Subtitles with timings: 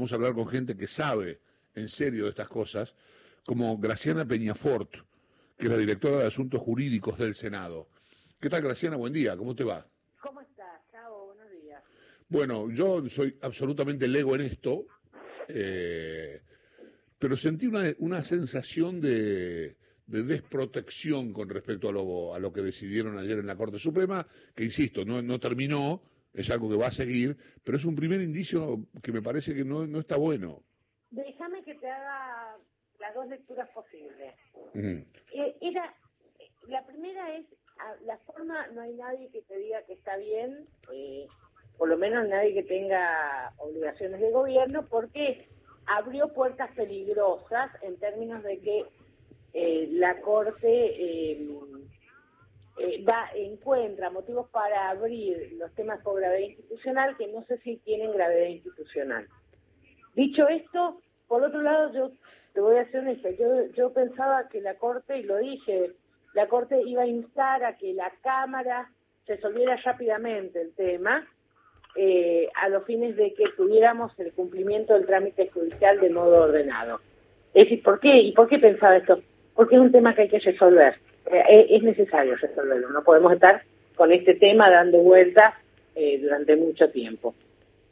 [0.00, 1.40] vamos a hablar con gente que sabe
[1.74, 2.94] en serio de estas cosas,
[3.44, 4.94] como Graciana Peñafort,
[5.58, 7.86] que es la directora de Asuntos Jurídicos del Senado.
[8.40, 8.96] ¿Qué tal, Graciana?
[8.96, 9.86] Buen día, ¿cómo te va?
[10.22, 10.80] ¿Cómo estás?
[10.90, 11.82] Chao, buenos días.
[12.30, 14.86] Bueno, yo soy absolutamente lego en esto,
[15.48, 16.40] eh,
[17.18, 19.76] pero sentí una, sensación de,
[20.06, 24.64] desprotección con respecto a lo, a lo que decidieron ayer en la Corte Suprema, que
[24.64, 26.00] insisto, no, no terminó,
[26.34, 29.64] es algo que va a seguir, pero es un primer indicio que me parece que
[29.64, 30.62] no, no está bueno.
[31.10, 32.56] Déjame que te haga
[33.00, 34.34] las dos lecturas posibles.
[34.74, 35.94] Eh, era,
[36.68, 37.46] la primera es,
[38.04, 41.26] la forma, no hay nadie que te diga que está bien, eh,
[41.78, 45.48] por lo menos nadie que tenga obligaciones de gobierno, porque
[45.86, 48.84] abrió puertas peligrosas en términos de que
[49.54, 51.36] eh, la Corte
[53.08, 58.12] va encuentra motivos para abrir los temas por gravedad institucional que no sé si tienen
[58.12, 59.26] gravedad institucional.
[60.14, 62.10] Dicho esto, por otro lado, yo
[62.52, 65.92] te voy a ser honesta, yo, yo pensaba que la Corte, y lo dije,
[66.34, 68.90] la Corte iba a instar a que la Cámara
[69.26, 71.26] resolviera rápidamente el tema,
[71.96, 77.00] eh, a los fines de que tuviéramos el cumplimiento del trámite judicial de modo ordenado.
[77.52, 78.16] Es decir, ¿por qué?
[78.16, 79.20] ¿Y por qué pensaba esto?
[79.54, 80.94] Porque es un tema que hay que resolver.
[81.32, 82.90] Eh, es necesario resolverlo.
[82.90, 83.62] No podemos estar
[83.94, 85.54] con este tema dando vueltas
[85.94, 87.34] eh, durante mucho tiempo.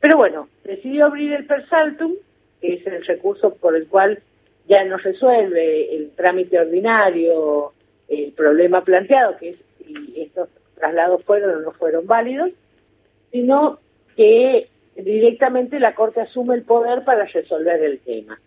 [0.00, 2.14] Pero bueno, decidió abrir el Persaltum,
[2.60, 4.20] que es el recurso por el cual
[4.68, 7.72] ya no resuelve el trámite ordinario,
[8.08, 12.50] el problema planteado, que es si estos traslados fueron o no fueron válidos,
[13.30, 13.78] sino
[14.16, 18.38] que directamente la Corte asume el poder para resolver el tema.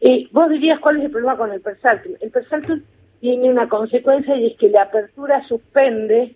[0.00, 2.14] Y vos dirías, ¿cuál es el problema con el Persaltum?
[2.20, 2.82] El Persaltum
[3.24, 6.34] tiene una consecuencia y es que la apertura suspende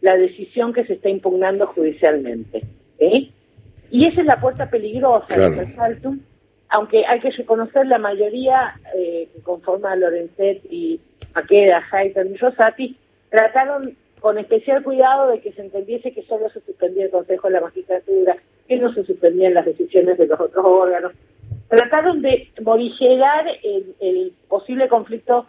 [0.00, 2.64] la decisión que se está impugnando judicialmente.
[2.98, 6.18] Y esa es la puerta peligrosa del Persaltum,
[6.70, 10.98] aunque hay que reconocer la mayoría eh, que conforma a Lorenzet y
[11.36, 12.96] Maqueda, Heiter y Rosati,
[13.30, 17.54] trataron con especial cuidado de que se entendiese que solo se suspendía el Consejo de
[17.54, 18.36] la Magistratura,
[18.66, 21.12] que no se suspendían las decisiones de los otros órganos.
[21.68, 25.46] Trataron de morigerar el, posible conflicto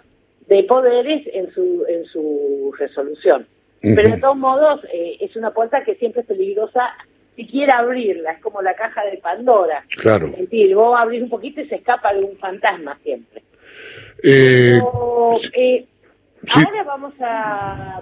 [0.50, 3.46] de poderes en su, en su resolución.
[3.82, 6.90] Pero de todos modos, eh, es una puerta que siempre es peligrosa
[7.36, 9.86] siquiera abrirla, es como la caja de Pandora.
[10.02, 10.28] Claro.
[10.28, 13.42] Es decir, vos abrís un poquito y se escapa un fantasma siempre.
[14.22, 14.82] Eh,
[15.54, 15.86] eh,
[16.54, 18.02] ahora vamos a,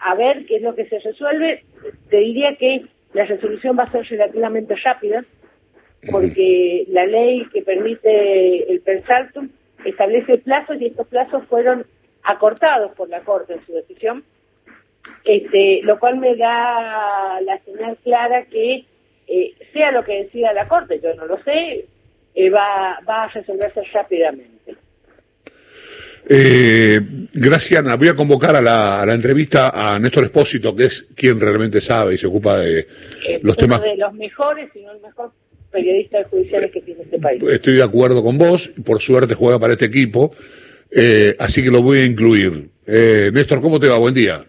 [0.00, 1.64] a ver qué es lo que se resuelve.
[2.08, 5.22] Te diría que la resolución va a ser relativamente rápida,
[6.12, 9.48] porque la ley que permite el persaltum
[9.90, 11.86] establece plazos y estos plazos fueron
[12.22, 14.24] acortados por la Corte en su decisión
[15.24, 18.84] este, lo cual me da la señal clara que
[19.26, 21.86] eh, sea lo que decida la Corte, yo no lo sé,
[22.34, 24.76] eh, va, va a resolverse rápidamente.
[26.26, 27.00] Eh,
[27.34, 31.38] Graciana, voy a convocar a la, a la, entrevista a Néstor Espósito, que es quien
[31.38, 32.86] realmente sabe y se ocupa de
[33.42, 33.82] los uno temas.
[33.82, 35.32] de los mejores, si no el mejor
[35.74, 37.42] periodista judiciales que tiene este país.
[37.42, 40.32] Estoy de acuerdo con vos, por suerte juega para este equipo,
[41.38, 42.70] así que lo voy a incluir.
[42.86, 43.98] Néstor, ¿cómo te va?
[43.98, 44.44] Buen día.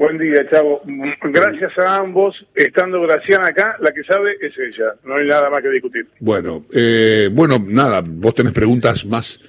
[0.00, 0.80] Buen día, Chavo.
[1.24, 2.34] Gracias a ambos.
[2.54, 4.94] Estando Graciana acá, la que sabe es ella.
[5.04, 6.06] No hay nada más que discutir.
[6.20, 9.42] Bueno, eh, bueno, nada, vos tenés preguntas más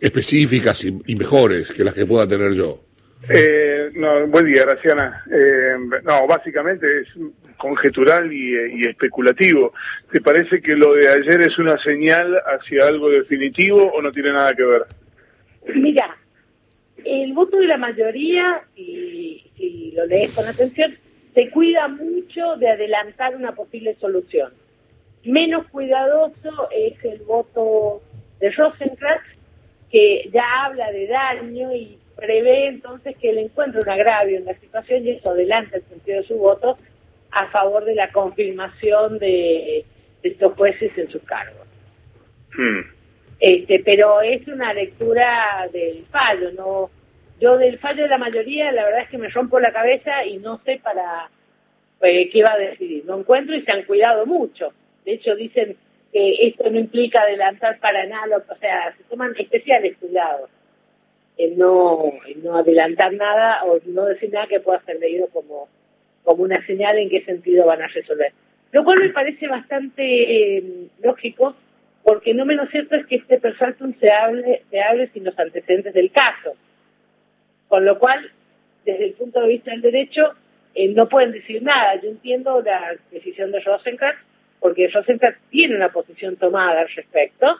[0.00, 2.80] específicas y, mejores que las que pueda tener yo.
[3.28, 5.24] Eh, no, buen día, Graciana.
[5.30, 7.08] Eh, no, básicamente es
[7.56, 9.72] conjetural y, especulativo.
[10.10, 14.32] ¿Te parece que lo de ayer es una señal hacia algo definitivo o no tiene
[14.32, 14.82] nada que ver?
[15.74, 16.16] Mira,
[17.04, 20.96] el voto de la mayoría, y si lo lees con atención,
[21.34, 24.52] se cuida mucho de adelantar una posible solución.
[25.24, 28.02] Menos cuidadoso es el voto
[28.40, 29.22] de Rosenkrantz,
[29.90, 34.54] que ya habla de daño y prevé entonces que él encuentre un agravio en la
[34.54, 36.76] situación y eso adelanta el sentido de su voto
[37.32, 39.84] a favor de la confirmación de,
[40.22, 41.66] estos jueces en sus cargos.
[42.54, 42.80] Hmm.
[43.40, 46.90] Este, pero es una lectura del fallo, no
[47.40, 50.36] yo del fallo de la mayoría la verdad es que me rompo la cabeza y
[50.36, 51.28] no sé para
[52.02, 53.04] eh, qué va a decidir.
[53.04, 54.72] No encuentro y se han cuidado mucho.
[55.04, 55.76] De hecho dicen
[56.12, 60.50] que esto no implica adelantar para nada, o sea, se toman especiales cuidados
[61.38, 62.12] en no,
[62.42, 65.68] no adelantar nada o no decir nada que pueda ser leído como,
[66.24, 68.32] como una señal en qué sentido van a resolver.
[68.72, 70.64] Lo cual me parece bastante eh,
[71.02, 71.54] lógico
[72.02, 75.94] porque no menos cierto es que este persaltum se hable, se hable sin los antecedentes
[75.94, 76.54] del caso.
[77.68, 78.30] Con lo cual,
[78.84, 80.34] desde el punto de vista del derecho,
[80.74, 82.00] eh, no pueden decir nada.
[82.02, 84.18] Yo entiendo la decisión de Rosenkrantz,
[84.58, 87.56] porque Rosenthal tiene una posición tomada al respecto.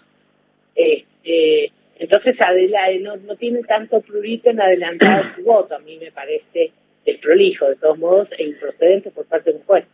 [0.74, 1.72] Este,
[2.02, 6.72] entonces Adela, no, no tiene tanto prurito en adelantar su voto, a mí me parece
[7.06, 9.84] desprolijo, de todos modos, e improcedente por parte de un juez.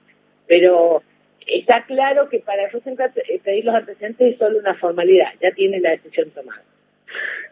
[0.46, 1.02] Pero
[1.46, 5.80] está claro que para Rosenthal eh, pedir los antecedentes es solo una formalidad, ya tiene
[5.80, 6.62] la decisión tomada.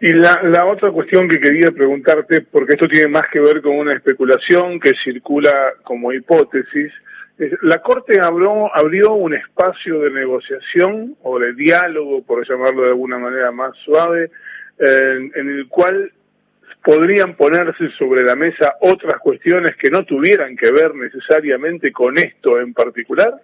[0.01, 3.77] Y la, la otra cuestión que quería preguntarte, porque esto tiene más que ver con
[3.77, 6.95] una especulación que circula como hipótesis,
[7.39, 13.19] la Corte abrió, abrió un espacio de negociación o de diálogo, por llamarlo de alguna
[13.19, 14.31] manera más suave,
[14.79, 16.13] en, el cual
[16.83, 22.61] podrían ponerse sobre la mesa otras cuestiones que no tuvieran que ver necesariamente con esto
[22.61, 23.35] en particular?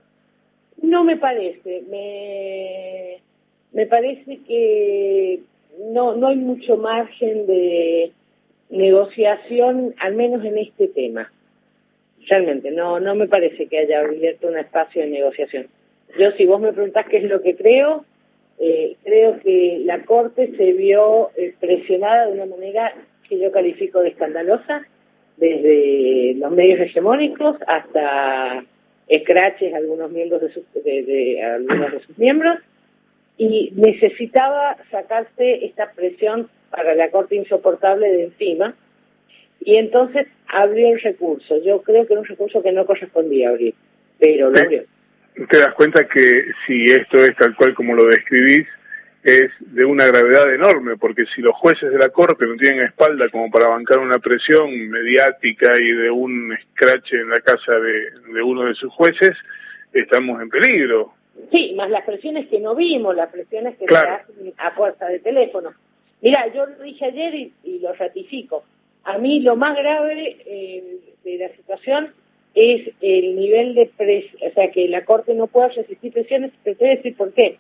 [0.81, 1.83] No me parece.
[1.91, 3.19] Me,
[3.73, 5.41] me parece que
[5.93, 8.12] no, no hay mucho margen de
[8.71, 11.31] negociación, al menos en este tema.
[12.29, 15.67] Realmente, no, no me parece que haya abierto un espacio de negociación.
[16.19, 18.05] Yo, si vos me preguntás qué es lo que creo,
[18.59, 22.95] eh, creo que la Corte se vio eh, presionada de una manera
[23.29, 24.87] que yo califico de escandalosa,
[25.37, 28.65] desde los medios hegemónicos hasta
[29.09, 32.59] escraches algunos miembros de, de algunos de sus miembros,
[33.39, 38.75] y necesitaba sacarse esta presión para la Corte insoportable de encima,
[39.64, 41.56] y entonces abrió el recurso.
[41.62, 43.75] Yo creo que era un recurso que no correspondía abrir,
[44.19, 44.85] pero lo abrió.
[45.49, 48.67] Te das cuenta que si esto es tal cual como lo describís,
[49.23, 53.29] es de una gravedad enorme, porque si los jueces de la Corte no tienen espalda
[53.31, 58.43] como para bancar una presión mediática y de un escrache en la casa de, de
[58.43, 59.32] uno de sus jueces,
[59.93, 61.14] estamos en peligro.
[61.50, 65.20] Sí, más las presiones que no vimos, las presiones que se hacen a fuerza de
[65.20, 65.73] teléfono.
[66.20, 68.64] Mira, yo lo dije ayer y lo ratifico.
[69.04, 72.12] A mí lo más grave eh, de la situación
[72.54, 76.75] es el nivel de presión, o sea, que la Corte no pueda resistir presiones, te
[76.75, 77.58] voy a decir por qué.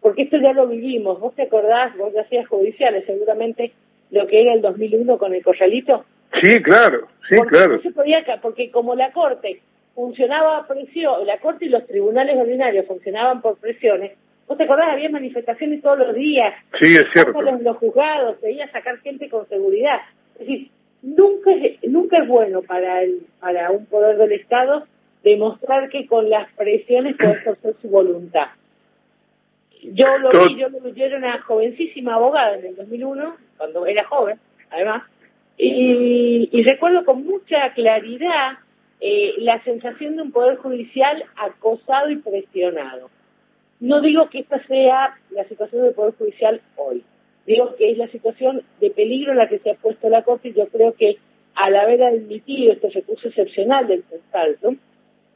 [0.00, 3.72] Porque esto ya lo vivimos, vos te acordás, vos ya hacías judiciales, seguramente
[4.10, 6.04] lo que era el 2001 con el corralito.
[6.40, 7.80] Sí, claro, sí, claro.
[7.82, 9.60] se podía, porque como la Corte
[9.94, 14.12] funcionaba a presión, la Corte y los tribunales ordinarios funcionaban por presiones,
[14.46, 16.54] vos te acordás, había manifestaciones todos los días.
[16.80, 17.40] Sí, es cierto.
[17.42, 20.00] Los, los juzgados, veía sacar gente con seguridad.
[20.42, 20.70] Es decir,
[21.02, 24.84] nunca es, nunca es bueno para, el, para un poder del Estado
[25.22, 28.48] demostrar que con las presiones puede ejercer su voluntad.
[29.82, 34.38] Yo lo vi, yo, yo era una jovencísima abogada en el 2001, cuando era joven,
[34.70, 35.04] además,
[35.56, 38.58] y, y recuerdo con mucha claridad
[39.00, 43.10] eh, la sensación de un poder judicial acosado y presionado.
[43.78, 47.04] No digo que esta sea la situación del poder judicial hoy,
[47.46, 50.48] digo que es la situación de peligro en la que se ha puesto la Corte
[50.48, 51.16] y yo creo que
[51.54, 54.74] al haber admitido este recurso excepcional del salto,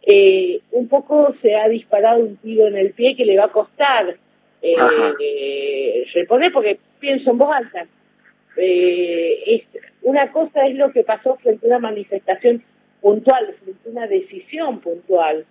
[0.03, 3.53] eh, un poco se ha disparado un tiro en el pie que le va a
[3.53, 4.17] costar
[4.63, 4.77] eh,
[5.21, 7.87] eh, reponer, porque pienso en voz alta.
[8.57, 9.65] Eh,
[10.03, 12.63] una cosa es lo que pasó frente a una manifestación
[13.01, 15.45] puntual, frente a una decisión puntual,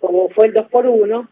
[0.00, 1.28] como fue el 2 por 1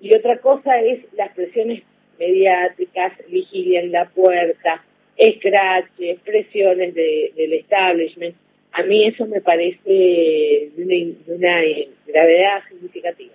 [0.00, 1.82] y otra cosa es las presiones
[2.22, 4.82] mediáticas, vigilia en la puerta,
[5.16, 8.34] escraches, presiones de, del establishment.
[8.72, 11.60] A mí eso me parece de una,
[12.06, 13.34] gravedad significativa.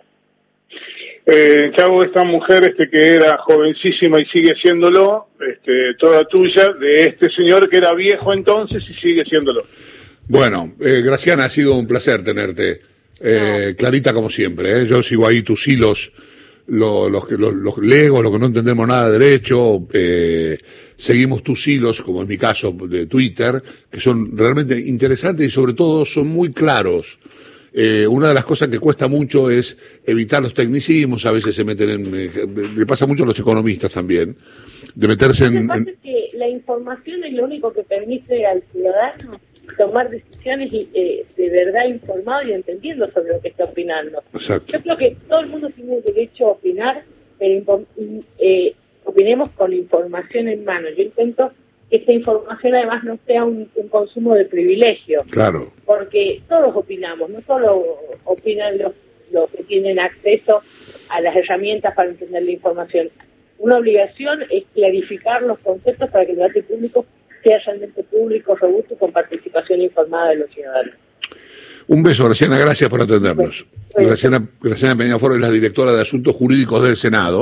[1.26, 7.06] Eh, Chavo, esta mujer este que era jovencísima y sigue siéndolo, este, toda tuya, de
[7.06, 9.66] este señor que era viejo entonces y sigue siéndolo.
[10.28, 12.82] Bueno, eh, Graciana, ha sido un placer tenerte.
[13.20, 14.86] Eh, clarita como siempre, ¿eh?
[14.86, 16.12] yo sigo ahí tus hilos
[16.68, 20.58] los, los, los, los legos, los que no entendemos nada de derecho, eh,
[20.96, 25.74] seguimos tus hilos, como en mi caso de Twitter, que son realmente interesantes y sobre
[25.74, 27.20] todo son muy claros.
[27.74, 31.64] Eh, una de las cosas que cuesta mucho es evitar los tecnicismos, a veces se
[31.64, 34.36] meten en, eh, le pasa mucho a los economistas también,
[34.96, 35.86] de meterse en, en...
[36.04, 39.40] Que la información es lo único que permite al ciudadano
[39.78, 44.24] tomar decisiones eh, de verdad informado y entendiendo sobre lo que está opinando.
[44.34, 47.04] Yo creo que todo el mundo tiene derecho a opinar,
[47.40, 47.86] pero
[48.40, 48.74] eh,
[49.06, 50.90] opinemos con información en mano.
[50.90, 51.52] Yo intento
[51.90, 55.24] que esta información además no sea un, consumo de privilegio.
[55.30, 55.72] Claro.
[55.86, 58.94] Porque todos opinamos, no solo opinan los,
[59.32, 60.62] los que tienen acceso
[61.10, 63.10] a las herramientas para entender la información.
[63.60, 67.06] Una obligación es clarificar los conceptos para que el debate público
[67.48, 70.94] sea realmente público, robusto con participación informada de los ciudadanos.
[71.88, 73.66] Un beso, Graciana, gracias por atendernos.
[73.96, 77.36] Graciana, Graciana Peñaforo es la directora de Asuntos Jurídicos del Senado.